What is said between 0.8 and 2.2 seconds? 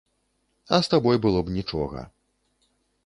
з табой было б нічога.